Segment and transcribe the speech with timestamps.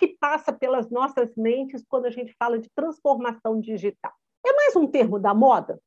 [0.00, 4.14] que passa pelas nossas mentes quando a gente fala de transformação digital?
[4.44, 5.78] É mais um termo da moda?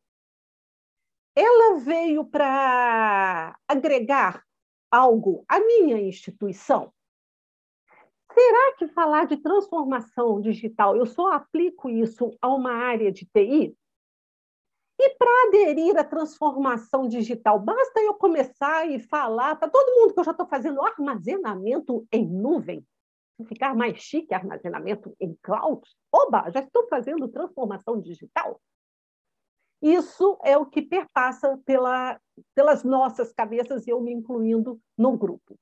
[1.36, 4.44] Ela veio para agregar
[4.92, 6.94] algo à minha instituição?
[8.32, 13.76] Será que falar de transformação digital, eu só aplico isso a uma área de TI?
[15.00, 20.20] E para aderir à transformação digital, basta eu começar e falar para todo mundo que
[20.20, 22.86] eu já estou fazendo armazenamento em nuvem,
[23.48, 25.82] ficar mais chique armazenamento em cloud.
[26.12, 28.62] Oba, já estou fazendo transformação digital.
[29.82, 32.20] Isso é o que perpassa pela,
[32.56, 35.60] pelas nossas cabeças, eu me incluindo no grupo.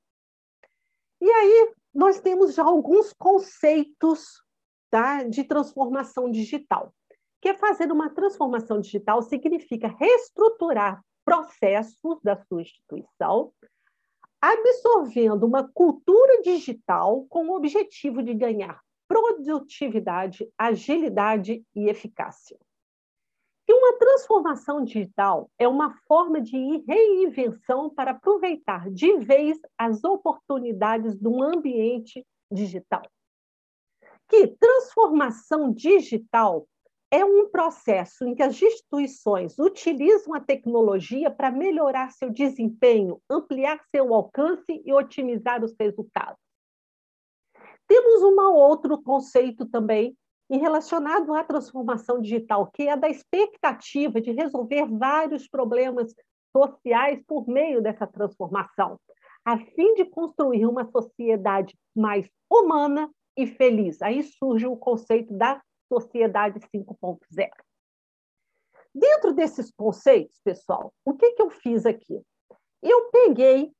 [1.19, 4.43] E aí, nós temos já alguns conceitos
[4.91, 6.93] tá, de transformação digital.
[7.41, 13.51] Que é fazer uma transformação digital significa reestruturar processos da sua instituição,
[14.41, 22.57] absorvendo uma cultura digital com o objetivo de ganhar produtividade, agilidade e eficácia.
[23.67, 26.57] E uma transformação digital é uma forma de
[26.87, 33.03] reinvenção para aproveitar de vez as oportunidades do ambiente digital.
[34.27, 36.67] Que transformação digital
[37.11, 43.81] é um processo em que as instituições utilizam a tecnologia para melhorar seu desempenho, ampliar
[43.93, 46.39] seu alcance e otimizar os resultados.
[47.85, 50.15] Temos um outro conceito também
[50.49, 56.13] relacionado à transformação digital, que é da expectativa de resolver vários problemas
[56.55, 58.97] sociais por meio dessa transformação,
[59.43, 64.01] a fim de construir uma sociedade mais humana e feliz.
[64.01, 65.61] Aí surge o conceito da
[65.91, 67.49] Sociedade 5.0.
[68.95, 72.21] Dentro desses conceitos, pessoal, o que, que eu fiz aqui?
[72.81, 73.73] Eu peguei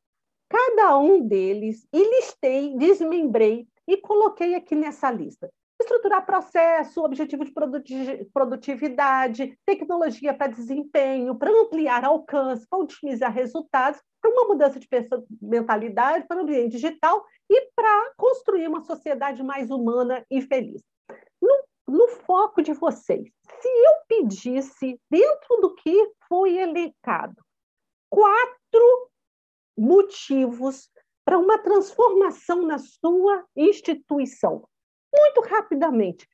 [0.49, 5.49] cada um deles e listei, desmembrei e coloquei aqui nessa lista.
[5.81, 7.53] Estruturar processo, objetivo de
[8.33, 14.87] produtividade, tecnologia para desempenho, para ampliar alcance, para otimizar resultados, para uma mudança de
[15.41, 20.90] mentalidade, para o ambiente digital e para construir uma sociedade mais humana e feliz.
[21.91, 23.29] No foco de vocês.
[23.59, 27.35] Se eu pedisse, dentro do que foi elencado,
[28.09, 29.09] quatro
[29.77, 30.89] motivos
[31.25, 34.65] para uma transformação na sua instituição,
[35.13, 36.25] muito rapidamente,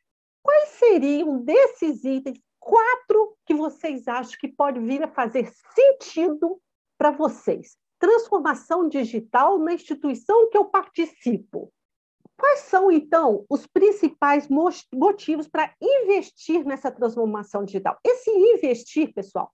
[0.43, 6.61] quais seriam desses itens quatro que vocês acham que pode vir a fazer sentido
[6.99, 7.75] para vocês?
[7.97, 11.73] Transformação digital na instituição que eu participo.
[12.37, 14.47] Quais são, então, os principais
[14.93, 17.97] motivos para investir nessa transformação digital?
[18.03, 19.51] Esse investir, pessoal,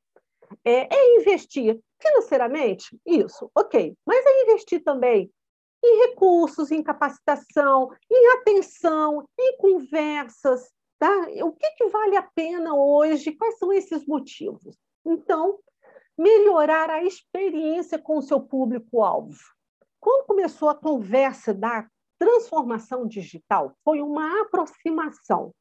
[0.66, 3.00] é, é, investir financeiramente?
[3.06, 3.96] Isso, ok.
[4.06, 5.32] Mas é investir também
[5.84, 10.70] em recursos, em capacitação, em atenção, em conversas.
[11.00, 11.28] Tá?
[11.44, 13.34] O que, que vale a pena hoje?
[13.34, 14.78] Quais são esses motivos?
[15.06, 15.60] Então,
[16.18, 19.40] melhorar a experiência com o seu público-alvo.
[20.00, 21.88] Quando começou a conversa da
[22.24, 25.54] transformação digital foi uma aproximação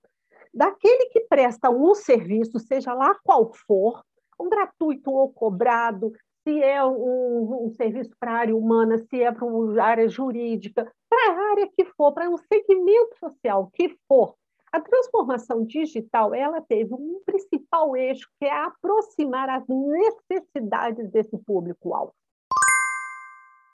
[0.55, 4.05] daquele que presta um serviço, seja lá qual for,
[4.39, 6.12] um gratuito ou cobrado,
[6.45, 10.91] se é um, um serviço para a área humana, se é para a área jurídica,
[11.09, 14.34] para a área que for, para um segmento social que for.
[14.71, 22.15] A transformação digital ela teve um principal eixo que é aproximar as necessidades desse público-alvo.